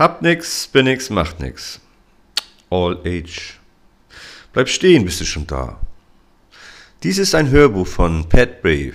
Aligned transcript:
Hab 0.00 0.22
nix, 0.22 0.66
bin 0.66 0.86
nix, 0.86 1.10
macht 1.10 1.40
nix. 1.40 1.78
All 2.70 2.96
age. 3.04 3.58
Bleib 4.50 4.70
stehen, 4.70 5.04
bist 5.04 5.20
du 5.20 5.26
schon 5.26 5.46
da. 5.46 5.78
Dies 7.02 7.18
ist 7.18 7.34
ein 7.34 7.50
Hörbuch 7.50 7.86
von 7.86 8.26
Pat 8.26 8.62
Brave, 8.62 8.94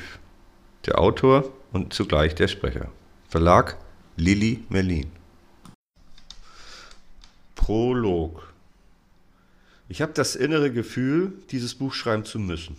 der 0.88 0.97
Autor 0.97 1.54
und 1.71 1.94
zugleich 1.94 2.33
der 2.33 2.47
Sprecher. 2.47 2.89
Verlag 3.29 3.78
Lilly 4.18 4.63
Merlin. 4.70 5.12
Prolog. 7.53 8.51
Ich 9.87 10.01
habe 10.01 10.13
das 10.13 10.35
innere 10.35 10.72
Gefühl, 10.72 11.33
dieses 11.51 11.76
Buch 11.76 11.94
schreiben 11.94 12.26
zu 12.26 12.40
müssen. 12.40 12.78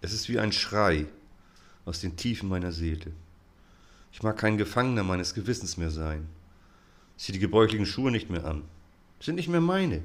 Es 0.00 0.14
ist 0.14 0.30
wie 0.30 0.38
ein 0.38 0.52
Schrei 0.52 1.04
aus 1.84 2.00
den 2.00 2.16
Tiefen 2.16 2.48
meiner 2.48 2.72
Seele. 2.72 3.12
Ich 4.14 4.22
mag 4.22 4.38
kein 4.38 4.56
Gefangener 4.56 5.02
meines 5.02 5.34
Gewissens 5.34 5.76
mehr 5.76 5.90
sein. 5.90 6.26
Zieh 7.20 7.32
die 7.32 7.38
gebräuchlichen 7.38 7.84
Schuhe 7.84 8.10
nicht 8.10 8.30
mehr 8.30 8.46
an. 8.46 8.62
Sind 9.20 9.34
nicht 9.34 9.48
mehr 9.48 9.60
meine. 9.60 10.02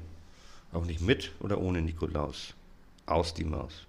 Auch 0.70 0.84
nicht 0.84 1.00
mit 1.00 1.32
oder 1.40 1.58
ohne 1.58 1.80
Nikolaus. 1.80 2.52
Aus 3.06 3.32
die 3.32 3.44
Maus. 3.44 3.86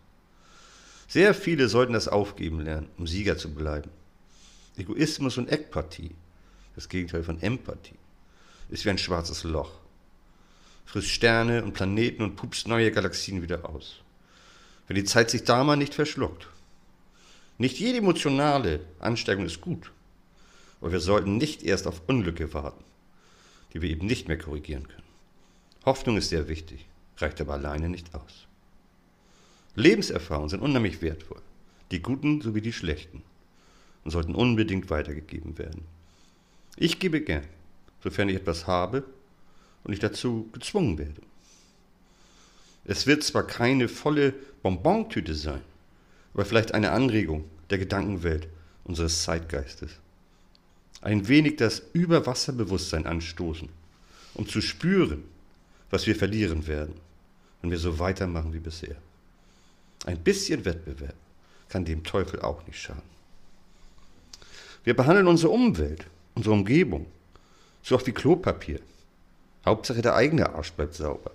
Sehr 1.09 1.33
viele 1.33 1.67
sollten 1.67 1.91
das 1.91 2.07
aufgeben 2.07 2.61
lernen, 2.61 2.87
um 2.97 3.05
Sieger 3.05 3.37
zu 3.37 3.53
bleiben. 3.53 3.89
Egoismus 4.77 5.37
und 5.37 5.49
Eckpartie, 5.49 6.11
das 6.75 6.87
Gegenteil 6.87 7.21
von 7.21 7.41
Empathie, 7.41 7.97
ist 8.69 8.85
wie 8.85 8.91
ein 8.91 8.97
schwarzes 8.97 9.43
Loch. 9.43 9.73
Frisst 10.85 11.09
Sterne 11.09 11.65
und 11.65 11.73
Planeten 11.73 12.23
und 12.23 12.37
pupst 12.37 12.69
neue 12.69 12.93
Galaxien 12.93 13.41
wieder 13.41 13.69
aus. 13.69 13.97
Wenn 14.87 14.95
die 14.95 15.03
Zeit 15.03 15.31
sich 15.31 15.43
da 15.43 15.65
mal 15.65 15.75
nicht 15.75 15.93
verschluckt. 15.93 16.47
Nicht 17.57 17.77
jede 17.77 17.97
emotionale 17.97 18.79
Ansteigung 18.99 19.45
ist 19.45 19.59
gut. 19.59 19.91
Aber 20.79 20.93
wir 20.93 21.01
sollten 21.01 21.35
nicht 21.35 21.63
erst 21.63 21.87
auf 21.87 22.03
Unglücke 22.07 22.53
warten, 22.53 22.85
die 23.77 23.83
wir 23.83 23.89
eben 23.91 24.07
nicht 24.07 24.27
mehr 24.27 24.39
korrigieren 24.39 24.87
können. 24.87 25.03
Hoffnung 25.85 26.17
ist 26.17 26.29
sehr 26.29 26.47
wichtig, 26.47 26.87
reicht 27.17 27.39
aber 27.41 27.53
alleine 27.53 27.89
nicht 27.89 28.15
aus. 28.15 28.47
Lebenserfahrungen 29.75 30.49
sind 30.49 30.61
unheimlich 30.63 31.03
wertvoll, 31.03 31.41
die 31.91 32.01
guten 32.01 32.41
sowie 32.41 32.61
die 32.61 32.73
schlechten, 32.73 33.21
und 34.03 34.09
sollten 34.09 34.33
unbedingt 34.33 34.89
weitergegeben 34.89 35.59
werden. 35.59 35.83
Ich 36.75 36.97
gebe 36.97 37.21
gern, 37.21 37.45
sofern 38.01 38.29
ich 38.29 38.37
etwas 38.37 38.65
habe 38.65 39.03
und 39.83 39.93
ich 39.93 39.99
dazu 39.99 40.49
gezwungen 40.53 40.97
werde. 40.97 41.21
Es 42.83 43.05
wird 43.05 43.23
zwar 43.23 43.45
keine 43.45 43.89
volle 43.89 44.33
Bonbontüte 44.63 45.35
sein, 45.35 45.61
aber 46.33 46.45
vielleicht 46.45 46.73
eine 46.73 46.93
Anregung 46.93 47.45
der 47.69 47.77
Gedankenwelt 47.77 48.47
unseres 48.85 49.21
Zeitgeistes. 49.21 49.99
Ein 51.01 51.27
wenig 51.27 51.57
das 51.57 51.81
Überwasserbewusstsein 51.93 53.05
anstoßen, 53.05 53.69
um 54.33 54.47
zu 54.47 54.61
spüren, 54.61 55.23
was 55.89 56.07
wir 56.07 56.15
verlieren 56.15 56.67
werden, 56.67 56.95
wenn 57.61 57.71
wir 57.71 57.77
so 57.77 57.99
weitermachen 57.99 58.53
wie 58.53 58.59
bisher. 58.59 58.95
Ein 60.05 60.19
bisschen 60.19 60.65
Wettbewerb 60.65 61.15
kann 61.69 61.85
dem 61.85 62.03
Teufel 62.03 62.41
auch 62.41 62.65
nicht 62.65 62.79
schaden. 62.79 63.17
Wir 64.83 64.95
behandeln 64.95 65.27
unsere 65.27 65.51
Umwelt, 65.51 66.05
unsere 66.35 66.55
Umgebung, 66.55 67.07
so 67.83 67.95
oft 67.95 68.07
wie 68.07 68.13
Klopapier. 68.13 68.79
Hauptsache 69.65 70.01
der 70.01 70.15
eigene 70.15 70.53
Arsch 70.53 70.71
bleibt 70.71 70.93
sauber. 70.93 71.31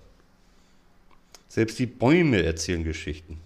Selbst 1.48 1.78
die 1.78 1.86
Bäume 1.86 2.42
erzählen 2.42 2.82
Geschichten, 2.82 3.38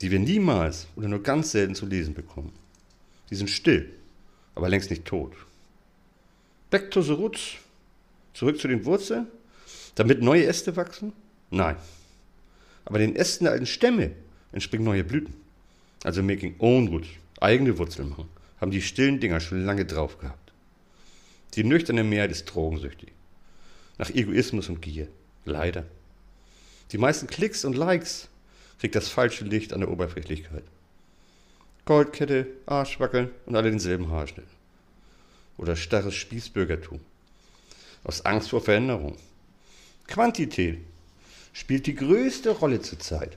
die 0.00 0.10
wir 0.10 0.18
niemals 0.18 0.88
oder 0.96 1.06
nur 1.06 1.22
ganz 1.22 1.52
selten 1.52 1.76
zu 1.76 1.86
lesen 1.86 2.14
bekommen. 2.14 2.52
Die 3.30 3.36
sind 3.36 3.48
still, 3.48 3.92
aber 4.60 4.68
längst 4.68 4.90
nicht 4.90 5.04
tot. 5.04 5.32
Back 6.70 6.90
to 6.90 7.02
the 7.02 7.12
roots, 7.12 7.56
zurück 8.34 8.60
zu 8.60 8.68
den 8.68 8.84
Wurzeln 8.84 9.26
damit 9.94 10.22
neue 10.22 10.46
Äste 10.46 10.76
wachsen? 10.76 11.12
Nein. 11.50 11.76
Aber 12.84 12.98
den 12.98 13.16
Ästen 13.16 13.44
der 13.44 13.52
alten 13.52 13.66
Stämme 13.66 14.12
entspringen 14.52 14.84
neue 14.84 15.04
Blüten. 15.04 15.34
Also 16.04 16.22
making 16.22 16.54
own 16.58 16.88
roots, 16.88 17.08
eigene 17.40 17.76
Wurzeln 17.76 18.08
machen, 18.08 18.28
haben 18.60 18.70
die 18.70 18.80
stillen 18.80 19.20
Dinger 19.20 19.40
schon 19.40 19.64
lange 19.64 19.84
drauf 19.84 20.18
gehabt. 20.18 20.52
Die 21.54 21.64
nüchterne 21.64 22.04
Mehrheit 22.04 22.30
ist 22.30 22.46
drogensüchtig. 22.46 23.12
Nach 23.98 24.08
Egoismus 24.08 24.68
und 24.68 24.80
Gier. 24.80 25.08
Leider. 25.44 25.84
Die 26.92 26.98
meisten 26.98 27.26
Klicks 27.26 27.64
und 27.64 27.76
Likes 27.76 28.28
kriegt 28.78 28.94
das 28.94 29.08
falsche 29.08 29.44
Licht 29.44 29.72
an 29.72 29.80
der 29.80 29.90
Oberflächlichkeit. 29.90 30.64
Goldkette, 31.90 32.46
Arschwackeln 32.66 33.30
und 33.46 33.56
alle 33.56 33.68
denselben 33.68 34.12
Haarschnitt. 34.12 34.46
Oder 35.56 35.74
starres 35.74 36.14
Spießbürgertum. 36.14 37.00
Aus 38.04 38.24
Angst 38.24 38.50
vor 38.50 38.60
Veränderung. 38.60 39.16
Quantität 40.06 40.78
spielt 41.52 41.88
die 41.88 41.96
größte 41.96 42.50
Rolle 42.50 42.80
zurzeit. 42.80 43.36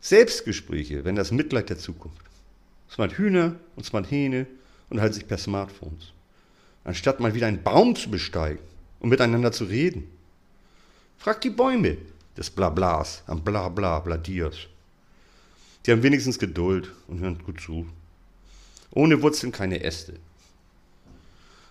Selbstgespräche, 0.00 1.04
wenn 1.04 1.14
das 1.14 1.30
Mitleid 1.30 1.68
der 1.68 1.76
Zukunft. 1.76 2.24
Smart 2.90 3.18
Hühner 3.18 3.56
und 3.76 3.84
Smart 3.84 4.10
Hähne 4.10 4.46
unterhalten 4.88 5.16
sich 5.16 5.28
per 5.28 5.36
Smartphones. 5.36 6.14
Anstatt 6.84 7.20
mal 7.20 7.34
wieder 7.34 7.48
einen 7.48 7.62
Baum 7.62 7.96
zu 7.96 8.10
besteigen 8.10 8.62
und 8.98 9.10
miteinander 9.10 9.52
zu 9.52 9.64
reden. 9.64 10.10
Frag 11.18 11.42
die 11.42 11.50
Bäume 11.50 11.98
des 12.38 12.48
Blablas 12.48 13.22
am 13.26 13.44
Blabla 13.44 13.98
Bladiers. 13.98 14.68
Die 15.86 15.92
haben 15.92 16.02
wenigstens 16.02 16.38
Geduld 16.38 16.92
und 17.08 17.20
hören 17.20 17.38
gut 17.44 17.60
zu. 17.60 17.86
Ohne 18.92 19.22
Wurzeln 19.22 19.52
keine 19.52 19.82
Äste. 19.82 20.14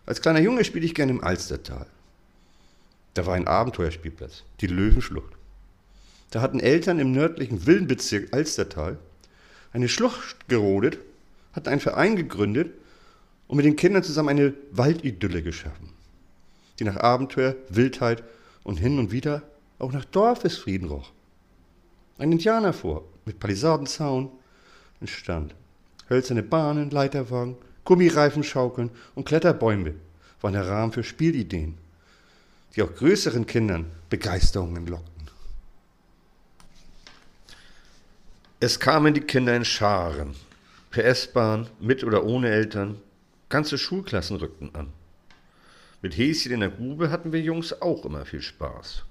Als 0.05 0.21
kleiner 0.21 0.39
Junge 0.39 0.63
spielte 0.63 0.87
ich 0.87 0.95
gerne 0.95 1.11
im 1.11 1.23
Alstertal. 1.23 1.85
Da 3.13 3.25
war 3.25 3.35
ein 3.35 3.47
Abenteuerspielplatz, 3.47 4.43
die 4.61 4.67
Löwenschlucht. 4.67 5.33
Da 6.31 6.41
hatten 6.41 6.59
Eltern 6.59 6.99
im 6.99 7.11
nördlichen 7.11 7.65
Villenbezirk 7.65 8.33
Alstertal 8.33 8.97
eine 9.73 9.89
Schlucht 9.89 10.47
gerodet, 10.47 10.99
hatten 11.53 11.69
einen 11.69 11.81
Verein 11.81 12.15
gegründet 12.15 12.73
und 13.47 13.57
mit 13.57 13.65
den 13.65 13.75
Kindern 13.75 14.03
zusammen 14.03 14.29
eine 14.29 14.53
Waldidylle 14.71 15.43
geschaffen, 15.43 15.89
die 16.79 16.83
nach 16.83 16.97
Abenteuer, 16.97 17.55
Wildheit 17.69 18.23
und 18.63 18.77
hin 18.77 18.99
und 18.99 19.11
wieder 19.11 19.43
auch 19.79 19.91
nach 19.91 20.05
Dorfesfrieden 20.05 20.87
roch. 20.87 21.11
Ein 22.19 22.31
Indianer 22.31 22.73
vor, 22.73 23.05
mit 23.25 23.39
Palisadenzaun 23.39 24.29
entstand. 25.01 25.55
Hölzerne 26.09 26.43
Bahnen, 26.43 26.91
Leiterwagen, 26.91 27.57
Gummireifen 27.85 28.43
schaukeln 28.43 28.91
und 29.15 29.25
Kletterbäume 29.25 29.95
waren 30.41 30.53
der 30.53 30.67
Rahmen 30.67 30.91
für 30.91 31.03
Spielideen 31.03 31.77
die 32.75 32.81
auch 32.81 32.93
größeren 32.93 33.45
Kindern 33.45 33.91
Begeisterungen 34.09 34.87
lockten. 34.87 35.27
Es 38.59 38.79
kamen 38.79 39.13
die 39.13 39.21
Kinder 39.21 39.55
in 39.55 39.65
Scharen, 39.65 40.35
per 40.91 41.05
S-Bahn, 41.05 41.67
mit 41.79 42.03
oder 42.03 42.25
ohne 42.25 42.49
Eltern, 42.49 42.99
ganze 43.47 43.77
Schulklassen 43.77 44.37
rückten 44.37 44.73
an. 44.75 44.91
Mit 46.01 46.17
Häschen 46.17 46.51
in 46.51 46.59
der 46.61 46.69
Grube 46.69 47.09
hatten 47.09 47.31
wir 47.31 47.41
Jungs 47.41 47.73
auch 47.81 48.05
immer 48.05 48.25
viel 48.25 48.41
Spaß, 48.41 49.03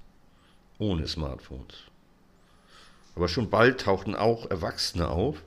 ohne 0.77 1.07
Smartphones. 1.07 1.83
Aber 3.19 3.27
schon 3.27 3.49
bald 3.49 3.81
tauchten 3.81 4.15
auch 4.15 4.49
Erwachsene 4.49 5.09
auf, 5.09 5.43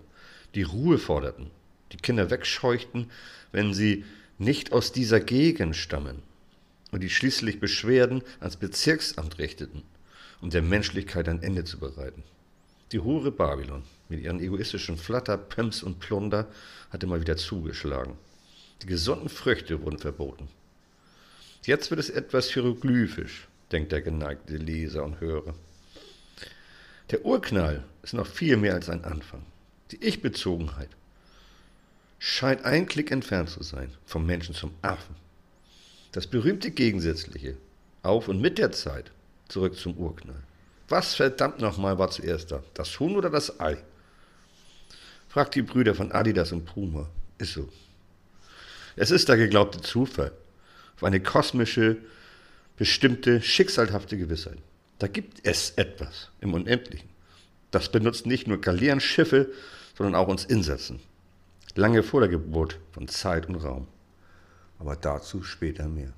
die 0.55 0.62
Ruhe 0.62 0.99
forderten, 0.99 1.50
die 1.93 1.97
Kinder 1.97 2.31
wegscheuchten, 2.31 3.10
wenn 3.50 3.72
sie 3.72 4.05
nicht 4.37 4.72
aus 4.75 4.93
dieser 4.93 5.21
Gegend 5.21 5.75
stammen 5.75 6.22
und 6.91 7.03
die 7.03 7.09
schließlich 7.09 7.60
Beschwerden 7.60 8.21
ans 8.41 8.59
Bezirksamt 8.59 9.38
richteten, 9.38 9.84
um 10.43 10.50
der 10.50 10.60
Menschlichkeit 10.60 11.31
ein 11.31 11.43
Ende 11.43 11.65
zu 11.65 11.78
bereiten. 11.78 12.22
Die 12.93 13.00
Hure 13.00 13.33
Babylon 13.33 13.84
mit 14.10 14.21
ihren 14.21 14.41
egoistischen 14.41 14.99
Flatter, 14.99 15.39
Pumps 15.39 15.83
und 15.83 15.99
Plunder 15.99 16.49
hatte 16.91 17.06
mal 17.06 17.22
wieder 17.22 17.39
zugeschlagen. 17.39 18.19
Die 18.83 18.87
gesunden 18.87 19.31
Früchte 19.31 19.81
wurden 19.81 19.99
verboten. 19.99 20.49
Jetzt 21.65 21.89
wird 21.89 22.01
es 22.01 22.10
etwas 22.10 22.53
hieroglyphisch, 22.53 23.48
denkt 23.71 23.92
der 23.92 24.03
geneigte 24.03 24.59
Leser 24.59 25.04
und 25.04 25.22
Hörer. 25.22 25.54
Der 27.10 27.25
Urknall 27.25 27.84
ist 28.03 28.15
noch 28.15 28.27
viel 28.27 28.57
mehr 28.57 28.75
als 28.75 28.89
ein 28.89 29.04
Anfang. 29.04 29.45
Die 29.91 30.03
Ich-Bezogenheit 30.03 30.89
scheint 32.19 32.65
ein 32.65 32.87
Klick 32.87 33.10
entfernt 33.10 33.51
zu 33.51 33.63
sein, 33.63 33.93
vom 34.07 34.25
Menschen 34.25 34.54
zum 34.54 34.72
Affen. 34.81 35.16
Das 36.13 36.27
berühmte 36.27 36.71
Gegensätzliche, 36.71 37.57
auf 38.03 38.28
und 38.28 38.41
mit 38.41 38.59
der 38.59 38.72
Zeit, 38.72 39.10
zurück 39.49 39.77
zum 39.77 39.97
Urknall. 39.97 40.43
Was 40.89 41.15
verdammt 41.15 41.60
nochmal 41.60 41.99
war 41.99 42.10
zuerst 42.10 42.53
da? 42.53 42.63
Das 42.75 43.01
Huhn 43.01 43.16
oder 43.16 43.31
das 43.31 43.60
Ei? 43.60 43.77
Fragt 45.28 45.55
die 45.55 45.63
Brüder 45.63 45.95
von 45.95 46.13
Adidas 46.13 46.53
und 46.53 46.65
Puma. 46.66 47.09
Ist 47.39 47.55
so. 47.55 47.69
Es 48.97 49.10
ist 49.10 49.28
der 49.28 49.37
geglaubte 49.37 49.81
Zufall 49.81 50.33
auf 50.97 51.05
eine 51.05 51.21
kosmische, 51.21 51.97
bestimmte, 52.77 53.41
schicksalhafte 53.41 54.16
Gewissheit. 54.19 54.59
Da 54.98 55.06
gibt 55.09 55.47
es 55.47 55.71
etwas 55.71 56.30
im 56.41 56.54
Unendlichen. 56.54 57.09
Das 57.71 57.91
benutzt 57.91 58.27
nicht 58.27 58.47
nur 58.47 58.60
Galeeren, 58.60 59.00
Schiffe, 59.00 59.50
sondern 59.97 60.15
auch 60.15 60.28
uns 60.28 60.44
Insassen. 60.44 61.00
Lange 61.74 62.03
vor 62.03 62.21
der 62.21 62.28
Geburt 62.28 62.78
von 62.92 63.09
Zeit 63.09 63.48
und 63.48 63.56
Raum. 63.56 63.89
Aber 64.78 64.97
dazu 64.97 65.42
später 65.42 65.89
mehr. 65.89 66.12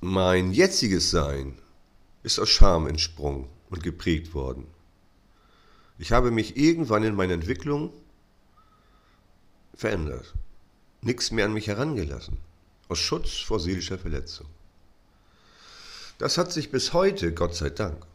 Mein 0.00 0.52
jetziges 0.52 1.10
Sein 1.10 1.58
ist 2.22 2.38
aus 2.38 2.50
Scham 2.50 2.86
entsprungen 2.86 3.48
und 3.70 3.82
geprägt 3.82 4.34
worden. 4.34 4.66
Ich 5.98 6.12
habe 6.12 6.30
mich 6.30 6.56
irgendwann 6.56 7.02
in 7.02 7.14
meiner 7.14 7.34
Entwicklung 7.34 7.92
verändert. 9.74 10.34
Nichts 11.00 11.30
mehr 11.30 11.46
an 11.46 11.54
mich 11.54 11.68
herangelassen. 11.68 12.38
Aus 12.88 12.98
Schutz 12.98 13.38
vor 13.38 13.58
seelischer 13.58 13.98
Verletzung. 13.98 14.46
Das 16.18 16.38
hat 16.38 16.50
sich 16.50 16.70
bis 16.70 16.94
heute, 16.94 17.34
Gott 17.34 17.54
sei 17.54 17.68
Dank, 17.68 18.06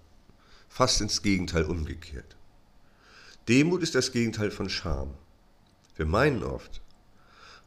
fast 0.68 1.02
ins 1.02 1.22
Gegenteil 1.22 1.66
umgekehrt. 1.66 2.36
Demut 3.48 3.84
ist 3.84 3.94
das 3.94 4.12
Gegenteil 4.12 4.50
von 4.50 4.70
Scham. 4.70 5.14
Wir 5.96 6.08
meinen 6.08 6.44
oft, 6.44 6.82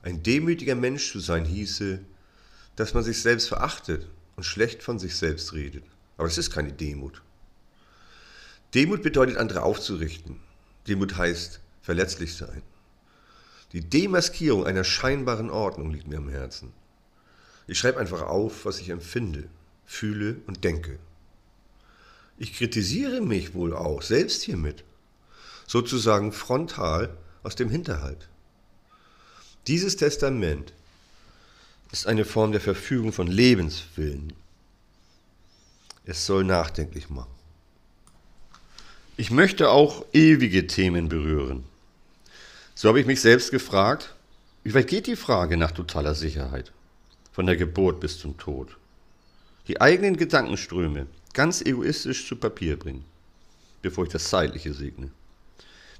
ein 0.02 0.22
demütiger 0.22 0.74
Mensch 0.74 1.12
zu 1.12 1.20
sein 1.20 1.44
hieße, 1.44 2.00
dass 2.74 2.94
man 2.94 3.04
sich 3.04 3.22
selbst 3.22 3.48
verachtet 3.48 4.08
und 4.34 4.42
schlecht 4.42 4.82
von 4.82 4.98
sich 4.98 5.16
selbst 5.16 5.52
redet. 5.52 5.84
Aber 6.16 6.26
es 6.26 6.38
ist 6.38 6.50
keine 6.50 6.72
Demut. 6.72 7.22
Demut 8.74 9.02
bedeutet, 9.02 9.36
andere 9.36 9.62
aufzurichten. 9.62 10.40
Demut 10.88 11.16
heißt 11.16 11.60
verletzlich 11.80 12.34
sein. 12.34 12.62
Die 13.72 13.88
Demaskierung 13.88 14.66
einer 14.66 14.84
scheinbaren 14.84 15.50
Ordnung 15.50 15.92
liegt 15.92 16.08
mir 16.08 16.18
am 16.18 16.28
Herzen. 16.28 16.72
Ich 17.66 17.78
schreibe 17.78 18.00
einfach 18.00 18.22
auf, 18.22 18.64
was 18.64 18.80
ich 18.80 18.90
empfinde, 18.90 19.48
fühle 19.86 20.36
und 20.46 20.64
denke. 20.64 20.98
Ich 22.38 22.54
kritisiere 22.54 23.20
mich 23.20 23.54
wohl 23.54 23.74
auch 23.74 24.02
selbst 24.02 24.42
hiermit, 24.42 24.84
sozusagen 25.66 26.32
frontal 26.32 27.16
aus 27.42 27.54
dem 27.54 27.70
Hinterhalt. 27.70 28.28
Dieses 29.66 29.96
Testament 29.96 30.72
ist 31.92 32.06
eine 32.06 32.24
Form 32.24 32.52
der 32.52 32.60
Verfügung 32.60 33.12
von 33.12 33.28
Lebenswillen. 33.28 34.32
Es 36.04 36.26
soll 36.26 36.44
nachdenklich 36.44 37.08
machen. 37.08 37.30
Ich 39.16 39.30
möchte 39.30 39.70
auch 39.70 40.04
ewige 40.12 40.66
Themen 40.66 41.08
berühren. 41.08 41.64
So 42.74 42.88
habe 42.88 43.00
ich 43.00 43.06
mich 43.06 43.20
selbst 43.20 43.52
gefragt, 43.52 44.14
wie 44.64 44.74
weit 44.74 44.88
geht 44.88 45.06
die 45.06 45.16
Frage 45.16 45.56
nach 45.56 45.70
totaler 45.70 46.14
Sicherheit? 46.14 46.72
Von 47.32 47.46
der 47.46 47.56
Geburt 47.56 48.00
bis 48.00 48.18
zum 48.18 48.36
Tod. 48.38 48.76
Die 49.66 49.80
eigenen 49.80 50.16
Gedankenströme 50.16 51.06
ganz 51.32 51.62
egoistisch 51.62 52.28
zu 52.28 52.36
Papier 52.36 52.78
bringen, 52.78 53.04
bevor 53.82 54.04
ich 54.04 54.12
das 54.12 54.28
Zeitliche 54.28 54.74
segne. 54.74 55.10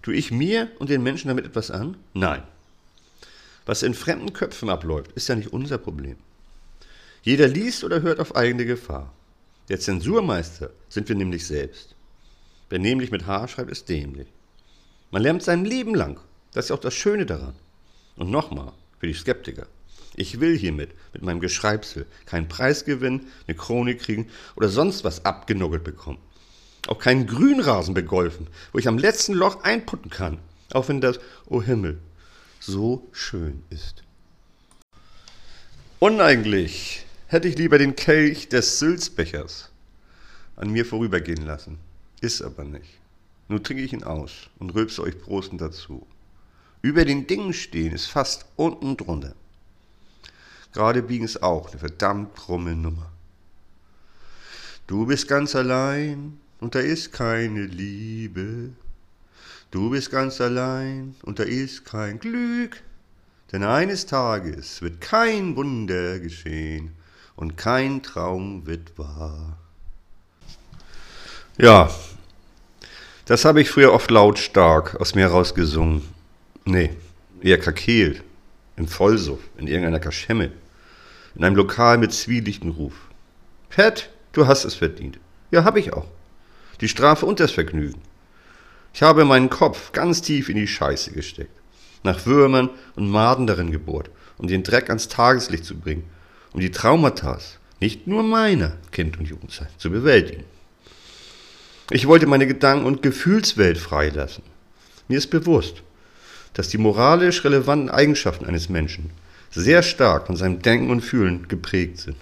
Tue 0.03 0.15
ich 0.15 0.31
mir 0.31 0.71
und 0.79 0.91
den 0.91 1.03
Menschen 1.03 1.29
damit 1.29 1.47
etwas 1.47 1.71
an? 1.71 1.97
Nein. 2.13 2.43
Was 3.65 3.83
in 3.83 3.95
fremden 3.95 4.35
Köpfen 4.35 4.69
abläuft, 4.69 5.13
ist 5.13 5.29
ja 5.29 5.35
nicht 5.35 5.53
unser 5.53 5.79
Problem. 5.79 6.17
Jeder 7.23 7.49
liest 7.49 7.85
oder 7.85 8.03
hört 8.03 8.21
auf 8.21 8.37
eigene 8.37 8.67
Gefahr. 8.67 9.11
Der 9.71 9.81
Zensurmeister 9.81 10.71
sind 10.91 11.09
wir 11.09 11.17
nämlich 11.17 11.47
selbst. 11.47 11.95
Wer 12.69 12.79
nämlich 12.79 13.11
mit 13.11 13.27
H 13.27 13.49
schreibt, 13.49 13.71
ist 13.71 13.89
dämlich. 13.89 14.29
Man 15.11 15.23
lernt 15.23 15.43
sein 15.43 15.65
Leben 15.65 15.95
lang. 15.95 16.21
Das 16.53 16.67
ist 16.67 16.71
auch 16.71 16.81
das 16.81 16.93
Schöne 16.93 17.25
daran. 17.25 17.55
Und 18.17 18.31
nochmal, 18.31 18.73
für 18.99 19.07
die 19.07 19.15
Skeptiker. 19.15 19.67
Ich 20.17 20.41
will 20.41 20.57
hiermit, 20.57 20.91
mit 21.13 21.23
meinem 21.23 21.41
Geschreibsel, 21.41 22.07
keinen 22.27 22.49
Preis 22.49 22.85
gewinnen, 22.85 23.27
eine 23.47 23.57
Krone 23.57 23.97
kriegen 23.97 24.29
oder 24.55 24.69
sonst 24.69 25.05
was 25.05 25.25
abgenuggelt 25.25 25.83
bekommen. 25.83 26.19
Auch 26.87 26.99
keinen 26.99 27.27
Grünrasen 27.27 27.95
begolfen, 27.95 28.47
wo 28.73 28.79
ich 28.79 28.89
am 28.89 28.99
letzten 28.99 29.33
Loch 29.35 29.65
einputten 29.65 30.11
kann. 30.11 30.39
Auch 30.73 30.89
wenn 30.89 31.01
das, 31.01 31.19
oh 31.47 31.63
Himmel, 31.63 31.99
so 32.61 33.09
schön 33.13 33.63
ist. 33.71 34.03
Uneigentlich 35.99 37.05
hätte 37.27 37.49
ich 37.49 37.57
lieber 37.57 37.79
den 37.79 37.97
Kelch 37.97 38.49
des 38.49 38.79
Sülzbechers 38.79 39.71
an 40.57 40.71
mir 40.71 40.85
vorübergehen 40.85 41.45
lassen. 41.45 41.79
Ist 42.21 42.43
aber 42.43 42.65
nicht. 42.65 42.99
Nun 43.49 43.63
trinke 43.63 43.83
ich 43.83 43.93
ihn 43.93 44.05
aus 44.05 44.49
und 44.59 44.75
rülpse 44.75 45.03
euch 45.03 45.19
Prosten 45.19 45.59
dazu. 45.59 46.07
Über 46.83 47.05
den 47.05 47.27
Dingen 47.27 47.53
stehen 47.53 47.93
ist 47.93 48.07
fast 48.07 48.47
unten 48.57 48.97
drunter. 48.97 49.35
Gerade 50.75 51.03
biegen 51.03 51.25
ist 51.25 51.41
auch 51.41 51.71
eine 51.71 51.79
verdammt 51.79 52.35
krumme 52.35 52.75
Nummer. 52.75 53.09
Du 54.89 55.07
bist 55.07 55.29
ganz 55.29 55.55
allein 55.55 56.39
und 56.61 56.75
da 56.75 56.81
ist 56.81 57.13
keine 57.13 57.65
Liebe. 57.65 58.71
Du 59.71 59.91
bist 59.91 60.11
ganz 60.11 60.41
allein 60.41 61.15
und 61.23 61.39
da 61.39 61.45
ist 61.45 61.85
kein 61.85 62.19
Glück, 62.19 62.83
denn 63.53 63.63
eines 63.63 64.07
Tages 64.07 64.83
wird 64.83 65.01
kein 65.01 65.55
Wunder 65.55 66.19
geschehen 66.19 66.91
und 67.37 67.57
kein 67.57 68.03
Traum 68.03 68.67
wird 68.67 68.99
wahr. 68.99 69.57
Ja, 71.57 71.89
das 73.27 73.45
habe 73.45 73.61
ich 73.61 73.71
früher 73.71 73.93
oft 73.93 74.11
lautstark 74.11 74.97
aus 74.97 75.15
mir 75.15 75.23
herausgesungen. 75.23 76.03
Nee, 76.65 76.91
eher 77.41 77.61
kakeelt, 77.61 78.25
im 78.77 78.89
Vollsuff, 78.89 79.41
in 79.57 79.69
irgendeiner 79.69 80.01
Kaschemme, 80.01 80.51
in 81.35 81.45
einem 81.45 81.57
Lokal 81.57 81.99
mit 81.99 82.13
zwielichtem 82.13 82.71
Ruf. 82.71 82.95
Pat, 83.71 84.11
du 84.33 84.47
hast 84.47 84.65
es 84.65 84.75
verdient. 84.75 85.19
Ja, 85.51 85.65
hab 85.65 85.77
ich 85.77 85.93
auch. 85.93 86.07
Die 86.81 86.89
Strafe 86.89 87.27
und 87.27 87.41
das 87.41 87.53
Vergnügen. 87.53 88.01
Ich 88.93 89.03
habe 89.03 89.25
meinen 89.25 89.51
Kopf 89.51 89.93
ganz 89.93 90.23
tief 90.23 90.49
in 90.49 90.57
die 90.57 90.69
Scheiße 90.69 91.13
gesteckt, 91.13 91.51
nach 92.05 92.27
Würmern 92.27 92.71
und 92.95 93.09
Maden 93.09 93.47
darin 93.47 93.73
gebohrt, 93.73 94.11
um 94.39 94.47
den 94.47 94.63
Dreck 94.63 94.89
ans 94.89 95.09
Tageslicht 95.09 95.65
zu 95.65 95.77
bringen, 95.77 96.05
um 96.53 96.61
die 96.61 96.71
Traumata, 96.71 97.39
nicht 97.81 98.07
nur 98.07 98.23
meiner 98.23 98.77
Kind- 98.93 99.19
und 99.19 99.27
Jugendzeit, 99.27 99.71
zu 99.79 99.91
bewältigen. 99.91 100.45
Ich 101.91 102.07
wollte 102.07 102.27
meine 102.27 102.47
Gedanken- 102.47 102.87
und 102.87 103.03
Gefühlswelt 103.03 103.79
freilassen. 103.79 104.45
Mir 105.09 105.19
ist 105.19 105.31
bewusst, 105.31 105.83
dass 106.55 106.69
die 106.69 106.79
moralisch 106.79 107.45
relevanten 107.45 107.91
Eigenschaften 107.91 108.47
eines 108.47 108.69
Menschen 108.69 109.11
sehr 109.55 109.83
stark 109.83 110.27
von 110.27 110.37
seinem 110.37 110.61
Denken 110.61 110.91
und 110.91 111.01
Fühlen 111.01 111.49
geprägt 111.49 111.99
sind. 111.99 112.17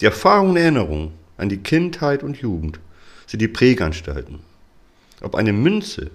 Die 0.00 0.06
Erfahrungen 0.06 0.50
und 0.50 0.56
Erinnerungen 0.56 1.12
an 1.36 1.48
die 1.48 1.58
Kindheit 1.58 2.22
und 2.22 2.36
Jugend 2.38 2.80
sind 3.26 3.40
die 3.40 3.48
Präganstalten 3.48 4.40
ob 5.22 5.34
eine 5.34 5.52
Münze 5.52 6.10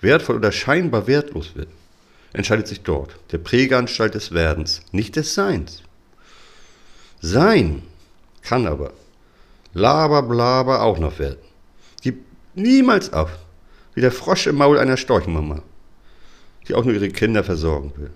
wertvoll 0.00 0.36
oder 0.36 0.52
scheinbar 0.52 1.06
wertlos 1.06 1.54
wird, 1.54 1.68
entscheidet 2.32 2.68
sich 2.68 2.82
dort, 2.82 3.16
der 3.32 3.38
Prägeanstalt 3.38 4.14
des 4.14 4.32
Werdens, 4.32 4.82
nicht 4.92 5.16
des 5.16 5.34
Seins. 5.34 5.82
Sein 7.20 7.82
kann 8.42 8.66
aber 8.66 8.92
laber 9.72 10.22
blaber 10.22 10.82
auch 10.82 10.98
noch 10.98 11.18
werden. 11.18 11.38
Gib 12.02 12.22
niemals 12.54 13.12
auf, 13.12 13.30
wie 13.94 14.02
der 14.02 14.12
Frosch 14.12 14.46
im 14.46 14.56
Maul 14.56 14.78
einer 14.78 14.96
Storchenmama, 14.96 15.62
die 16.68 16.74
auch 16.74 16.84
nur 16.84 16.94
ihre 16.94 17.08
Kinder 17.08 17.42
versorgen 17.42 17.92
will. 17.96 18.10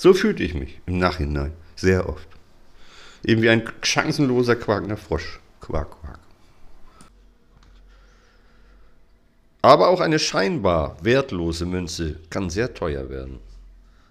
So 0.00 0.14
fühlte 0.14 0.44
ich 0.44 0.54
mich 0.54 0.80
im 0.86 0.98
Nachhinein 0.98 1.52
sehr 1.74 2.08
oft. 2.08 2.28
Eben 3.24 3.42
wie 3.42 3.50
ein 3.50 3.68
chancenloser 3.82 4.54
quakender 4.54 4.96
Frosch. 4.96 5.40
Quack, 5.60 5.90
quack. 5.90 6.20
Aber 9.60 9.88
auch 9.88 10.00
eine 10.00 10.20
scheinbar 10.20 10.96
wertlose 11.02 11.66
Münze 11.66 12.20
kann 12.30 12.48
sehr 12.48 12.74
teuer 12.74 13.10
werden. 13.10 13.40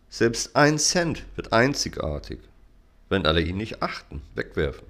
Selbst 0.10 0.58
ein 0.58 0.77
Cent 0.77 1.25
wird 1.38 1.53
einzigartig, 1.53 2.39
wenn 3.08 3.25
alle 3.25 3.39
ihn 3.39 3.56
nicht 3.56 3.82
achten, 3.82 4.22
wegwerfen. 4.36 4.86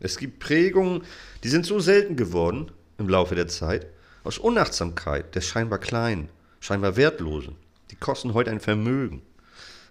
Es 0.00 0.18
gibt 0.18 0.40
Prägungen, 0.40 1.04
die 1.44 1.48
sind 1.48 1.64
so 1.64 1.78
selten 1.78 2.16
geworden 2.16 2.72
im 2.98 3.08
Laufe 3.08 3.36
der 3.36 3.46
Zeit, 3.46 3.86
aus 4.24 4.38
Unachtsamkeit 4.38 5.36
des 5.36 5.46
scheinbar 5.46 5.78
Kleinen, 5.78 6.30
scheinbar 6.58 6.96
Wertlosen. 6.96 7.54
Die 7.92 7.96
kosten 7.96 8.34
heute 8.34 8.50
ein 8.50 8.60
Vermögen, 8.60 9.22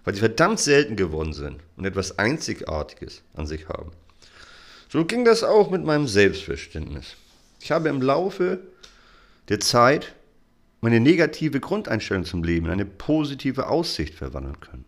weil 0.06 0.14
sie 0.14 0.20
verdammt 0.20 0.60
selten 0.60 0.94
geworden 0.94 1.32
sind 1.32 1.58
und 1.76 1.84
etwas 1.84 2.18
Einzigartiges 2.18 3.22
an 3.34 3.46
sich 3.46 3.68
haben. 3.68 3.90
So 4.88 5.04
ging 5.04 5.24
das 5.24 5.42
auch 5.42 5.70
mit 5.70 5.84
meinem 5.84 6.06
Selbstverständnis. 6.06 7.16
Ich 7.60 7.72
habe 7.72 7.88
im 7.88 8.00
Laufe 8.00 8.60
der 9.48 9.58
Zeit 9.58 10.14
meine 10.80 11.00
negative 11.00 11.58
Grundeinstellung 11.58 12.24
zum 12.24 12.44
Leben 12.44 12.66
in 12.66 12.72
eine 12.72 12.86
positive 12.86 13.66
Aussicht 13.66 14.14
verwandeln 14.14 14.60
können. 14.60 14.84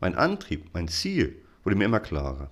Mein 0.00 0.16
Antrieb, 0.16 0.64
mein 0.72 0.88
Ziel 0.88 1.36
wurde 1.62 1.76
mir 1.76 1.84
immer 1.84 2.00
klarer. 2.00 2.50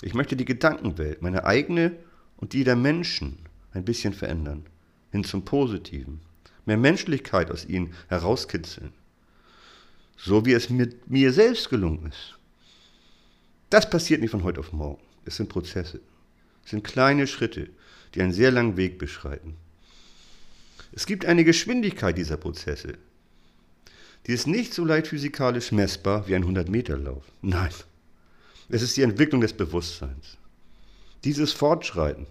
Ich 0.00 0.14
möchte 0.14 0.36
die 0.36 0.46
Gedankenwelt, 0.46 1.20
meine 1.20 1.44
eigene 1.44 1.92
und 2.38 2.54
die 2.54 2.64
der 2.64 2.76
Menschen, 2.76 3.40
ein 3.74 3.84
bisschen 3.84 4.14
verändern, 4.14 4.64
hin 5.12 5.24
zum 5.24 5.44
Positiven, 5.44 6.20
mehr 6.64 6.78
Menschlichkeit 6.78 7.50
aus 7.50 7.66
ihnen 7.66 7.92
herauskitzeln, 8.08 8.94
so 10.16 10.44
wie 10.46 10.52
es 10.52 10.70
mit 10.70 11.10
mir 11.10 11.32
selbst 11.32 11.70
gelungen 11.70 12.06
ist. 12.06 12.38
Das 13.70 13.88
passiert 13.88 14.20
nicht 14.20 14.30
von 14.30 14.44
heute 14.44 14.60
auf 14.60 14.72
morgen. 14.72 15.02
Es 15.24 15.36
sind 15.36 15.48
Prozesse. 15.48 16.00
Es 16.64 16.70
sind 16.70 16.84
kleine 16.84 17.26
Schritte, 17.26 17.68
die 18.14 18.22
einen 18.22 18.32
sehr 18.32 18.50
langen 18.50 18.76
Weg 18.76 18.98
beschreiten. 18.98 19.56
Es 20.92 21.06
gibt 21.06 21.24
eine 21.26 21.44
Geschwindigkeit 21.44 22.16
dieser 22.16 22.36
Prozesse. 22.36 22.94
Die 24.26 24.32
ist 24.32 24.46
nicht 24.46 24.72
so 24.72 24.84
leicht 24.84 25.08
physikalisch 25.08 25.72
messbar 25.72 26.26
wie 26.28 26.34
ein 26.34 26.44
100-Meter-Lauf. 26.44 27.24
Nein, 27.42 27.72
es 28.68 28.82
ist 28.82 28.96
die 28.96 29.02
Entwicklung 29.02 29.40
des 29.40 29.52
Bewusstseins. 29.52 30.38
Dieses 31.24 31.52
Fortschreiten, 31.52 32.26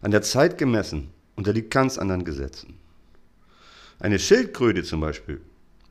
an 0.00 0.10
der 0.10 0.22
Zeit 0.22 0.58
gemessen, 0.58 1.10
unterliegt 1.36 1.70
ganz 1.70 1.96
anderen 1.96 2.24
Gesetzen. 2.24 2.74
Eine 3.98 4.18
Schildkröte 4.18 4.82
zum 4.82 5.00
Beispiel 5.00 5.40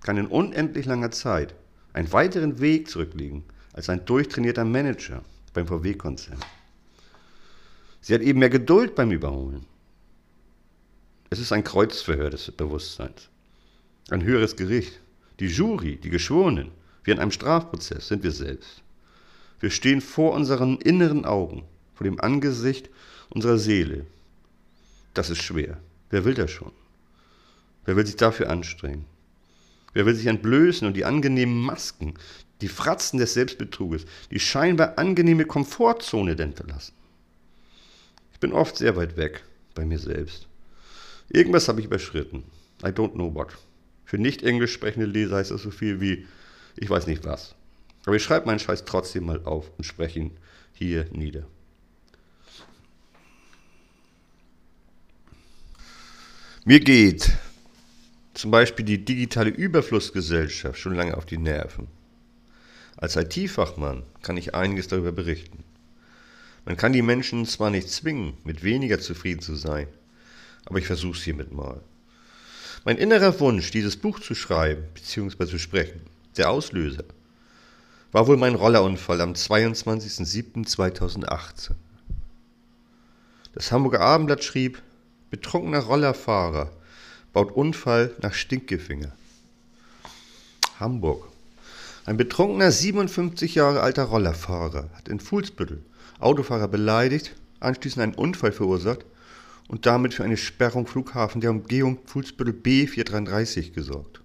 kann 0.02 0.18
in 0.18 0.28
unendlich 0.28 0.86
langer 0.86 1.12
Zeit 1.12 1.56
einen 1.94 2.12
weiteren 2.12 2.60
Weg 2.60 2.90
zurücklegen 2.90 3.44
als 3.74 3.90
ein 3.90 4.06
durchtrainierter 4.06 4.66
Manager 4.66 5.24
beim 5.54 5.68
VW-Konzern. 5.68 6.40
Sie 8.02 8.14
hat 8.14 8.22
eben 8.22 8.40
mehr 8.40 8.50
Geduld 8.50 8.96
beim 8.96 9.12
Überholen. 9.12 9.66
Es 11.30 11.40
ist 11.40 11.52
ein 11.52 11.64
Kreuzverhör 11.64 12.30
des 12.30 12.52
Bewusstseins. 12.52 13.30
Ein 14.10 14.24
höheres 14.24 14.56
Gericht. 14.56 15.00
Die 15.40 15.48
Jury, 15.48 15.98
die 15.98 16.10
Geschworenen, 16.10 16.72
wie 17.04 17.12
in 17.12 17.20
einem 17.20 17.32
Strafprozess 17.32 18.08
sind 18.08 18.24
wir 18.24 18.32
selbst. 18.32 18.82
Wir 19.60 19.70
stehen 19.70 20.02
vor 20.02 20.34
unseren 20.34 20.78
inneren 20.78 21.24
Augen, 21.26 21.64
vor 21.94 22.06
dem 22.06 22.20
Angesicht 22.20 22.90
unserer 23.30 23.58
Seele. 23.58 24.06
Das 25.14 25.30
ist 25.30 25.42
schwer. 25.42 25.78
Wer 26.10 26.26
will 26.26 26.34
das 26.34 26.52
schon? 26.52 26.72
Wer 27.86 27.96
will 27.96 28.06
sich 28.06 28.16
dafür 28.16 28.50
anstrengen? 28.50 29.06
Wer 29.94 30.06
will 30.06 30.16
sich 30.16 30.28
entblößen 30.28 30.88
und 30.88 30.96
die 30.96 31.06
angenehmen 31.06 31.60
Masken, 31.60 32.14
die 32.62 32.68
Fratzen 32.68 33.20
des 33.20 33.34
Selbstbetruges, 33.34 34.06
die 34.30 34.40
scheinbar 34.40 34.98
angenehme 34.98 35.46
Komfortzone 35.46 36.36
denn 36.36 36.54
verlassen? 36.54 36.94
Ich 38.34 38.40
bin 38.40 38.54
oft 38.54 38.78
sehr 38.78 38.96
weit 38.96 39.18
weg 39.18 39.44
bei 39.76 39.86
mir 39.86 40.00
selbst. 40.00 40.48
Irgendwas 41.30 41.68
habe 41.68 41.80
ich 41.80 41.86
überschritten. 41.86 42.44
I 42.84 42.88
don't 42.88 43.14
know 43.14 43.34
what. 43.34 43.58
Für 44.06 44.18
nicht 44.18 44.44
englisch 44.44 44.74
sprechende 44.74 45.06
Leser 45.06 45.38
heißt 45.38 45.52
das 45.52 45.62
so 45.62 45.72
viel 45.72 46.02
wie 46.02 46.26
ich 46.76 46.90
weiß 46.90 47.08
nicht 47.08 47.26
was. 47.26 47.56
Aber 48.06 48.16
ich 48.16 48.24
schreibe 48.24 48.48
meinen 48.48 48.60
Scheiß 48.60 48.86
trotzdem 48.86 49.26
mal 49.26 49.44
auf 49.44 49.72
und 49.78 49.84
spreche 49.84 50.20
ihn 50.20 50.38
hier 50.74 51.06
nieder. 51.12 51.46
Mir 56.64 56.80
geht 56.80 57.32
zum 58.42 58.50
Beispiel 58.50 58.84
die 58.84 59.06
digitale 59.06 59.52
Überflussgesellschaft 59.52 60.80
schon 60.80 60.96
lange 60.96 61.16
auf 61.16 61.28
die 61.28 61.38
Nerven. 61.38 61.86
Als 62.98 63.16
IT-Fachmann 63.16 64.02
kann 64.24 64.36
ich 64.36 64.56
einiges 64.56 64.88
darüber 64.88 65.12
berichten. 65.12 65.64
Man 66.66 66.76
kann 66.76 66.92
die 66.92 67.04
Menschen 67.04 67.46
zwar 67.46 67.70
nicht 67.70 67.92
zwingen, 67.92 68.34
mit 68.44 68.64
weniger 68.64 69.00
zufrieden 69.00 69.42
zu 69.42 69.54
sein, 69.54 69.86
aber 70.66 70.80
ich 70.80 70.88
versuche 70.88 71.16
es 71.16 71.22
hiermit 71.22 71.52
mal. 71.52 71.82
Mein 72.84 72.98
innerer 72.98 73.40
Wunsch, 73.40 73.70
dieses 73.70 73.96
Buch 73.96 74.20
zu 74.20 74.34
schreiben 74.34 74.86
bzw. 74.96 75.46
zu 75.46 75.60
sprechen, 75.60 76.02
der 76.36 76.50
Auslöser, 76.50 77.04
war 78.12 78.26
wohl 78.26 78.38
mein 78.38 78.56
Rollerunfall 78.56 79.22
am 79.22 79.34
22.07.2018. 79.34 81.74
Das 83.54 83.72
Hamburger 83.72 84.02
Abendblatt 84.02 84.44
schrieb, 84.44 84.82
betrunkener 85.30 85.82
Rollerfahrer 85.82 86.72
baut 87.34 87.52
Unfall 87.52 88.14
nach 88.22 88.34
Stinkefinger. 88.34 89.12
Hamburg. 90.80 91.28
Ein 92.06 92.18
betrunkener 92.18 92.72
57 92.72 93.56
Jahre 93.56 93.82
alter 93.82 94.04
Rollerfahrer 94.04 94.90
hat 94.94 95.08
in 95.08 95.20
Fuhlsbüttel 95.20 95.84
Autofahrer 96.20 96.68
beleidigt, 96.68 97.36
anschließend 97.60 98.04
einen 98.04 98.16
Unfall 98.16 98.52
verursacht 98.52 99.06
und 99.68 99.86
damit 99.86 100.14
für 100.14 100.24
eine 100.24 100.38
Sperrung 100.38 100.88
Flughafen 100.88 101.42
der 101.42 101.52
Umgehung 101.52 102.00
Fuhlsbüttel 102.06 102.54
B433 102.54 103.72
gesorgt. 103.72 104.22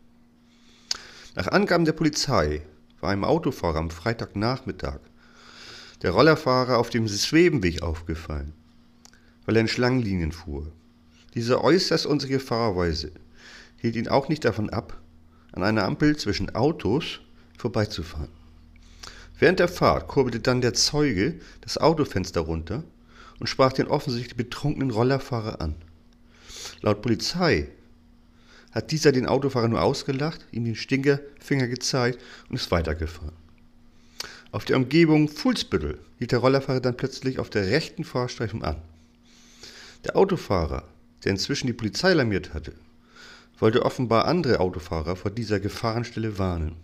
Nach 1.34 1.48
Angaben 1.48 1.84
der 1.84 1.92
Polizei 1.92 2.62
war 3.00 3.10
einem 3.10 3.24
Autofahrer 3.24 3.78
am 3.78 3.90
Freitagnachmittag 3.90 4.98
der 6.02 6.10
Rollerfahrer 6.10 6.78
auf 6.78 6.90
dem 6.90 7.08
Schwebenweg 7.08 7.82
aufgefallen, 7.82 8.52
weil 9.44 9.56
er 9.56 9.62
in 9.62 9.68
Schlangenlinien 9.68 10.32
fuhr. 10.32 10.66
Diese 11.36 11.62
äußerst 11.62 12.06
unsere 12.06 12.40
Fahrweise 12.40 13.12
hielt 13.76 13.94
ihn 13.94 14.08
auch 14.08 14.30
nicht 14.30 14.46
davon 14.46 14.70
ab, 14.70 14.98
an 15.52 15.62
einer 15.62 15.84
Ampel 15.84 16.16
zwischen 16.16 16.54
Autos 16.54 17.20
vorbeizufahren. 17.58 18.30
Während 19.38 19.58
der 19.58 19.68
Fahrt 19.68 20.08
kurbelte 20.08 20.40
dann 20.40 20.62
der 20.62 20.72
Zeuge 20.72 21.38
das 21.60 21.76
Autofenster 21.76 22.40
runter 22.40 22.84
und 23.38 23.48
sprach 23.48 23.74
den 23.74 23.86
offensichtlich 23.86 24.38
betrunkenen 24.38 24.90
Rollerfahrer 24.90 25.60
an. 25.60 25.74
Laut 26.80 27.02
Polizei 27.02 27.68
hat 28.72 28.90
dieser 28.90 29.12
den 29.12 29.26
Autofahrer 29.26 29.68
nur 29.68 29.82
ausgelacht, 29.82 30.46
ihm 30.52 30.64
den 30.64 30.74
Stinkerfinger 30.74 31.68
gezeigt 31.68 32.18
und 32.48 32.56
ist 32.56 32.70
weitergefahren. 32.70 33.36
Auf 34.52 34.64
der 34.64 34.78
Umgebung 34.78 35.28
Fuhlsbüttel 35.28 35.98
hielt 36.18 36.32
der 36.32 36.38
Rollerfahrer 36.38 36.80
dann 36.80 36.96
plötzlich 36.96 37.38
auf 37.38 37.50
der 37.50 37.66
rechten 37.66 38.04
Fahrstreifen 38.04 38.64
an. 38.64 38.80
Der 40.04 40.16
Autofahrer, 40.16 40.84
der 41.24 41.32
inzwischen 41.32 41.66
die 41.66 41.72
Polizei 41.72 42.10
alarmiert 42.10 42.54
hatte, 42.54 42.72
wollte 43.58 43.84
offenbar 43.84 44.26
andere 44.26 44.60
Autofahrer 44.60 45.16
vor 45.16 45.30
dieser 45.30 45.60
Gefahrenstelle 45.60 46.38
warnen, 46.38 46.76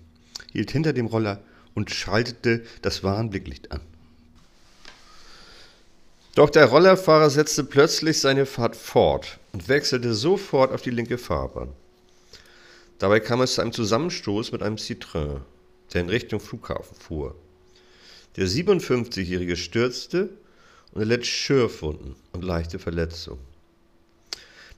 hielt 0.52 0.70
hinter 0.70 0.92
dem 0.92 1.06
Roller 1.06 1.42
und 1.74 1.90
schaltete 1.90 2.62
das 2.82 3.02
Warnblicklicht 3.02 3.72
an. 3.72 3.80
Doch 6.34 6.48
der 6.48 6.66
Rollerfahrer 6.66 7.28
setzte 7.28 7.62
plötzlich 7.62 8.20
seine 8.20 8.46
Fahrt 8.46 8.74
fort 8.74 9.38
und 9.52 9.68
wechselte 9.68 10.14
sofort 10.14 10.72
auf 10.72 10.80
die 10.80 10.90
linke 10.90 11.18
Fahrbahn. 11.18 11.68
Dabei 12.98 13.20
kam 13.20 13.42
es 13.42 13.54
zu 13.54 13.60
einem 13.60 13.72
Zusammenstoß 13.72 14.52
mit 14.52 14.62
einem 14.62 14.76
Citroën, 14.76 15.40
der 15.92 16.00
in 16.00 16.08
Richtung 16.08 16.40
Flughafen 16.40 16.96
fuhr. 16.96 17.34
Der 18.36 18.46
57-Jährige 18.46 19.56
stürzte 19.56 20.30
und 20.92 21.00
erlitt 21.00 21.26
Schürfwunden 21.26 22.16
und 22.32 22.44
leichte 22.44 22.78
Verletzungen, 22.78 23.40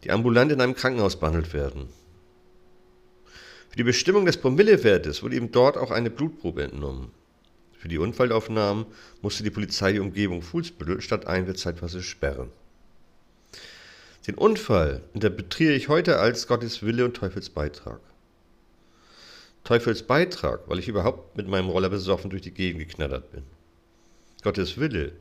die 0.04 0.10
ambulant 0.10 0.52
in 0.52 0.60
einem 0.60 0.74
Krankenhaus 0.74 1.18
behandelt 1.18 1.52
werden. 1.54 1.88
Für 3.70 3.76
die 3.76 3.84
Bestimmung 3.84 4.26
des 4.26 4.36
Promillewertes 4.36 5.22
wurde 5.22 5.36
ihm 5.36 5.50
dort 5.50 5.76
auch 5.76 5.90
eine 5.90 6.10
Blutprobe 6.10 6.62
entnommen. 6.62 7.10
Für 7.72 7.88
die 7.88 7.98
Unfallaufnahmen 7.98 8.86
musste 9.20 9.42
die 9.42 9.50
Polizei 9.50 9.92
die 9.92 10.00
Umgebung 10.00 10.42
Fuhlsbüttel 10.42 11.00
statt 11.00 11.26
Einwärts 11.26 11.62
zeitweise 11.62 12.02
sperren. 12.02 12.50
Den 14.26 14.36
Unfall 14.36 15.02
interpretiere 15.12 15.72
ich 15.72 15.88
heute 15.88 16.18
als 16.18 16.46
Gottes 16.46 16.82
Wille 16.82 17.04
und 17.04 17.16
Teufels 17.16 17.50
Beitrag. 17.50 18.00
Teufels 19.64 20.02
Beitrag, 20.02 20.60
weil 20.66 20.78
ich 20.78 20.88
überhaupt 20.88 21.36
mit 21.36 21.48
meinem 21.48 21.68
Roller 21.68 21.88
besoffen 21.88 22.30
durch 22.30 22.42
die 22.42 22.52
Gegend 22.52 22.80
geknattert 22.80 23.32
bin. 23.32 23.42
Gottes 24.42 24.78
Wille, 24.78 25.12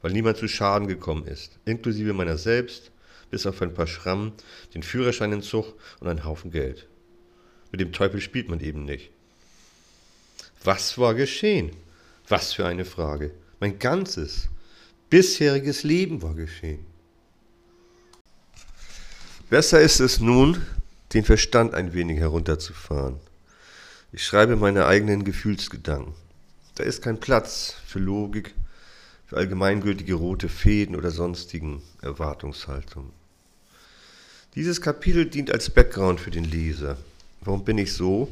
weil 0.00 0.12
niemand 0.12 0.36
zu 0.36 0.48
Schaden 0.48 0.88
gekommen 0.88 1.26
ist, 1.26 1.58
inklusive 1.64 2.12
meiner 2.12 2.36
selbst, 2.36 2.90
bis 3.32 3.46
auf 3.46 3.60
ein 3.60 3.74
paar 3.74 3.88
Schrammen, 3.88 4.32
den 4.74 4.84
Führerscheinentzug 4.84 5.74
und 5.98 6.06
einen 6.06 6.24
Haufen 6.24 6.52
Geld. 6.52 6.86
Mit 7.72 7.80
dem 7.80 7.92
Teufel 7.92 8.20
spielt 8.20 8.48
man 8.48 8.60
eben 8.60 8.84
nicht. 8.84 9.10
Was 10.62 10.96
war 10.98 11.14
geschehen? 11.14 11.72
Was 12.28 12.52
für 12.52 12.64
eine 12.64 12.84
Frage. 12.84 13.32
Mein 13.58 13.80
ganzes, 13.80 14.48
bisheriges 15.10 15.82
Leben 15.82 16.22
war 16.22 16.34
geschehen. 16.34 16.86
Besser 19.50 19.80
ist 19.80 19.98
es 19.98 20.20
nun, 20.20 20.64
den 21.12 21.24
Verstand 21.24 21.74
ein 21.74 21.92
wenig 21.92 22.18
herunterzufahren 22.18 23.18
ich 24.14 24.26
schreibe 24.26 24.56
meine 24.56 24.84
eigenen 24.84 25.24
Gefühlsgedanken. 25.24 26.12
Da 26.74 26.84
ist 26.84 27.00
kein 27.00 27.18
Platz 27.18 27.76
für 27.86 27.98
Logik, 27.98 28.54
für 29.26 29.38
allgemeingültige 29.38 30.12
rote 30.12 30.50
Fäden 30.50 30.96
oder 30.96 31.10
sonstigen 31.10 31.82
Erwartungshaltungen. 32.02 33.10
Dieses 34.54 34.82
Kapitel 34.82 35.24
dient 35.24 35.50
als 35.50 35.70
Background 35.70 36.20
für 36.20 36.30
den 36.30 36.44
Leser. 36.44 36.98
Warum 37.40 37.64
bin 37.64 37.78
ich 37.78 37.94
so, 37.94 38.30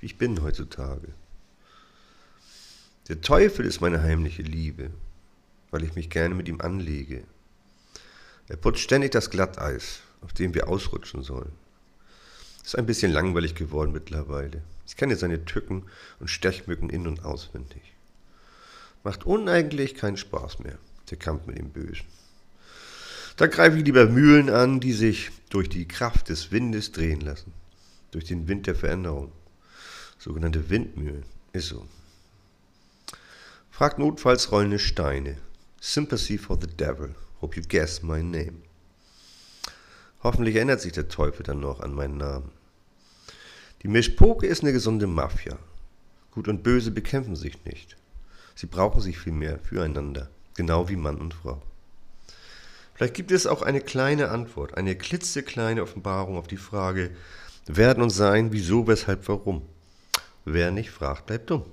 wie 0.00 0.06
ich 0.06 0.18
bin 0.18 0.42
heutzutage? 0.42 1.06
Der 3.06 3.20
Teufel 3.20 3.64
ist 3.64 3.80
meine 3.80 4.02
heimliche 4.02 4.42
Liebe, 4.42 4.90
weil 5.70 5.84
ich 5.84 5.94
mich 5.94 6.10
gerne 6.10 6.34
mit 6.34 6.48
ihm 6.48 6.60
anlege. 6.60 7.22
Er 8.48 8.56
putzt 8.56 8.80
ständig 8.80 9.12
das 9.12 9.30
Glatteis, 9.30 10.00
auf 10.22 10.32
dem 10.32 10.54
wir 10.54 10.66
ausrutschen 10.66 11.22
sollen. 11.22 11.52
Ist 12.64 12.76
ein 12.76 12.86
bisschen 12.86 13.12
langweilig 13.12 13.54
geworden 13.54 13.92
mittlerweile. 13.92 14.62
Ich 14.88 14.96
kenne 14.96 15.14
seine 15.14 15.44
Tücken 15.44 15.84
und 16.18 16.28
Stechmücken 16.28 16.90
in- 16.90 17.06
und 17.06 17.24
auswendig. 17.24 17.82
Macht 19.04 19.24
uneigentlich 19.24 19.94
keinen 19.94 20.16
Spaß 20.16 20.58
mehr, 20.58 20.78
der 21.10 21.18
Kampf 21.18 21.46
mit 21.46 21.58
dem 21.58 21.70
Bösen. 21.70 22.06
Da 23.40 23.46
greife 23.46 23.78
ich 23.78 23.86
lieber 23.86 24.04
Mühlen 24.04 24.50
an, 24.50 24.80
die 24.80 24.92
sich 24.92 25.30
durch 25.48 25.70
die 25.70 25.88
Kraft 25.88 26.28
des 26.28 26.52
Windes 26.52 26.92
drehen 26.92 27.22
lassen. 27.22 27.54
Durch 28.10 28.26
den 28.26 28.48
Wind 28.48 28.66
der 28.66 28.74
Veränderung. 28.74 29.32
Sogenannte 30.18 30.68
Windmühlen. 30.68 31.24
Ist 31.54 31.68
so. 31.68 31.86
Fragt 33.70 33.98
notfalls 33.98 34.52
rollende 34.52 34.78
Steine. 34.78 35.38
Sympathy 35.80 36.36
for 36.36 36.58
the 36.60 36.66
Devil. 36.66 37.14
Hope 37.40 37.58
you 37.58 37.62
guess 37.66 38.02
my 38.02 38.22
name. 38.22 38.56
Hoffentlich 40.22 40.56
erinnert 40.56 40.82
sich 40.82 40.92
der 40.92 41.08
Teufel 41.08 41.42
dann 41.42 41.60
noch 41.60 41.80
an 41.80 41.94
meinen 41.94 42.18
Namen. 42.18 42.50
Die 43.82 43.88
Mischpoke 43.88 44.46
ist 44.46 44.62
eine 44.62 44.74
gesunde 44.74 45.06
Mafia. 45.06 45.56
Gut 46.32 46.46
und 46.46 46.62
Böse 46.62 46.90
bekämpfen 46.90 47.36
sich 47.36 47.64
nicht. 47.64 47.96
Sie 48.54 48.66
brauchen 48.66 49.00
sich 49.00 49.18
vielmehr 49.18 49.58
füreinander, 49.60 50.28
genau 50.54 50.90
wie 50.90 50.96
Mann 50.96 51.16
und 51.16 51.32
Frau. 51.32 51.62
Vielleicht 53.00 53.14
gibt 53.14 53.30
es 53.30 53.46
auch 53.46 53.62
eine 53.62 53.80
kleine 53.80 54.28
Antwort, 54.28 54.76
eine 54.76 54.94
klitzekleine 54.94 55.82
Offenbarung 55.82 56.36
auf 56.36 56.48
die 56.48 56.58
Frage, 56.58 57.10
werden 57.64 58.02
und 58.02 58.10
sein, 58.10 58.52
wieso, 58.52 58.86
weshalb, 58.86 59.26
warum. 59.26 59.62
Wer 60.44 60.70
nicht 60.70 60.90
fragt, 60.90 61.24
bleibt 61.24 61.48
dumm. 61.48 61.64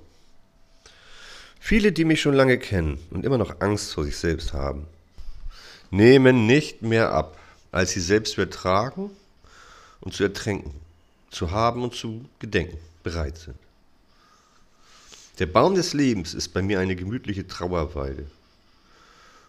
Viele, 1.60 1.92
die 1.92 2.06
mich 2.06 2.22
schon 2.22 2.32
lange 2.32 2.56
kennen 2.56 2.98
und 3.10 3.26
immer 3.26 3.36
noch 3.36 3.60
Angst 3.60 3.92
vor 3.92 4.04
sich 4.04 4.16
selbst 4.16 4.54
haben, 4.54 4.86
nehmen 5.90 6.46
nicht 6.46 6.80
mehr 6.80 7.12
ab, 7.12 7.38
als 7.72 7.90
sie 7.90 8.00
selbst 8.00 8.32
zu 8.32 8.40
ertragen 8.40 9.10
und 10.00 10.14
zu 10.14 10.22
ertränken, 10.22 10.72
zu 11.30 11.50
haben 11.50 11.82
und 11.82 11.94
zu 11.94 12.24
gedenken 12.38 12.78
bereit 13.02 13.36
sind. 13.36 13.58
Der 15.40 15.46
Baum 15.46 15.74
des 15.74 15.92
Lebens 15.92 16.32
ist 16.32 16.54
bei 16.54 16.62
mir 16.62 16.80
eine 16.80 16.96
gemütliche 16.96 17.46
Trauerweide, 17.46 18.24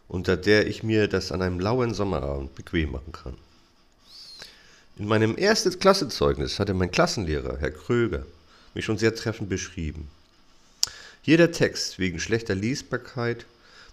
unter 0.10 0.36
der 0.36 0.68
ich 0.68 0.84
mir 0.84 1.08
das 1.08 1.32
an 1.32 1.42
einem 1.42 1.60
lauen 1.60 1.94
Sommerabend 1.94 2.54
bequem 2.56 2.92
machen 2.92 3.14
kann. 3.14 3.38
In 4.98 5.08
meinem 5.08 5.38
ersten 5.38 5.80
Klassenzeugnis 5.80 6.60
hatte 6.60 6.74
mein 6.74 6.92
Klassenlehrer, 6.92 7.58
Herr 7.60 7.72
Kröger, 7.72 8.26
mich 8.74 8.84
schon 8.84 8.98
sehr 8.98 9.16
treffend 9.16 9.50
beschrieben. 9.50 10.10
Hier 11.22 11.38
der 11.38 11.52
Text 11.52 12.00
wegen 12.00 12.20
schlechter 12.20 12.56
Lesbarkeit 12.56 13.46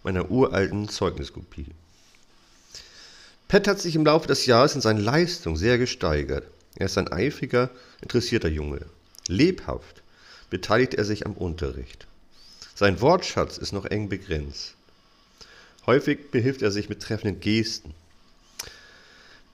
meiner 0.03 0.31
uralten 0.31 0.89
Zeugniskopie. 0.89 1.67
Pet 3.49 3.69
hat 3.69 3.81
sich 3.81 3.95
im 3.95 4.05
Laufe 4.05 4.27
des 4.27 4.47
Jahres 4.47 4.75
in 4.75 4.81
seinen 4.81 5.01
Leistungen 5.01 5.57
sehr 5.57 5.79
gesteigert. 5.79 6.45
Er 6.77 6.87
ist 6.87 6.99
ein 6.99 7.13
eifriger, 7.13 7.71
interessierter 8.01 8.49
Junge. 8.49 8.81
Lebhaft 9.29 10.03
beteiligt 10.51 10.95
er 10.95 11.05
sich 11.05 11.27
am 11.27 11.35
Unterricht. 11.35 12.07
Sein 12.75 13.01
Wortschatz 13.01 13.59
ist 13.59 13.73
noch 13.73 13.85
eng 13.85 14.09
begrenzt. 14.09 14.76
Häufig 15.87 16.31
behilft 16.31 16.63
er 16.63 16.73
sich 16.73 16.89
mit 16.89 17.01
treffenden 17.01 17.41
Gesten. 17.41 17.95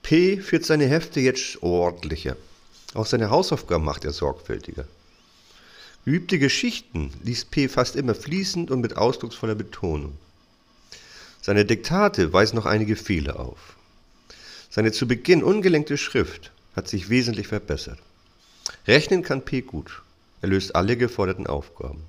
P 0.01 0.41
führt 0.41 0.65
seine 0.65 0.87
Hefte 0.87 1.19
jetzt 1.19 1.61
ordentlicher. 1.61 2.35
Auch 2.93 3.05
seine 3.05 3.29
Hausaufgaben 3.29 3.85
macht 3.85 4.03
er 4.03 4.11
sorgfältiger. 4.11 4.87
Geübte 6.05 6.37
Geschichten 6.37 7.11
liest 7.23 7.51
P 7.51 7.69
fast 7.69 7.95
immer 7.95 8.13
fließend 8.13 8.71
und 8.71 8.81
mit 8.81 8.97
ausdrucksvoller 8.97 9.55
Betonung. 9.55 10.17
Seine 11.41 11.65
Diktate 11.65 12.33
weisen 12.33 12.55
noch 12.55 12.65
einige 12.65 12.95
Fehler 12.95 13.39
auf. 13.39 13.75
Seine 14.69 14.91
zu 14.91 15.07
Beginn 15.07 15.43
ungelenkte 15.43 15.97
Schrift 15.97 16.51
hat 16.75 16.87
sich 16.87 17.09
wesentlich 17.09 17.47
verbessert. 17.47 17.99
Rechnen 18.87 19.23
kann 19.23 19.45
P 19.45 19.61
gut. 19.61 20.01
Er 20.41 20.49
löst 20.49 20.75
alle 20.75 20.97
geforderten 20.97 21.47
Aufgaben. 21.47 22.03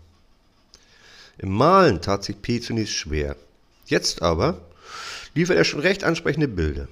Im 1.39 1.51
Malen 1.51 2.01
tat 2.01 2.25
sich 2.25 2.41
P 2.41 2.61
zunächst 2.61 2.95
schwer. 2.95 3.37
Jetzt 3.87 4.23
aber 4.23 4.61
liefert 5.35 5.57
er 5.57 5.65
schon 5.65 5.81
recht 5.81 6.05
ansprechende 6.05 6.49
Bilder. 6.49 6.89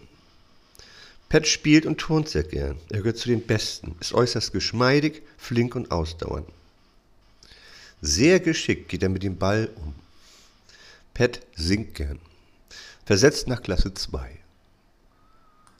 Pat 1.29 1.47
spielt 1.47 1.87
und 1.87 1.99
turnt 1.99 2.29
sehr 2.29 2.43
gern. 2.43 2.77
Er 2.91 2.99
gehört 2.99 3.17
zu 3.17 3.29
den 3.29 3.47
Besten, 3.47 3.97
ist 4.01 4.13
äußerst 4.13 4.53
geschmeidig, 4.53 5.23
flink 5.39 5.75
und 5.75 5.91
ausdauernd. 5.91 6.47
Sehr 8.03 8.41
geschickt 8.41 8.89
geht 8.89 9.03
er 9.03 9.09
mit 9.09 9.23
dem 9.23 9.39
Ball 9.39 9.71
um. 9.77 9.95
Pat 11.15 11.41
singt 11.57 11.95
gern. 11.95 12.19
Versetzt 13.07 13.47
nach 13.47 13.63
Klasse 13.63 13.95
2. 13.95 14.42